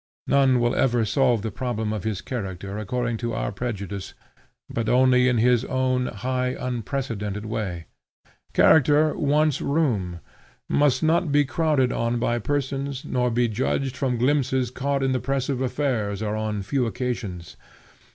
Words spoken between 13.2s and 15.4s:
be judged from glimpses got in the